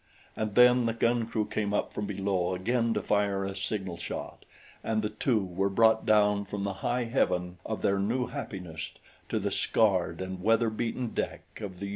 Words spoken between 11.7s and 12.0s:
the U 33.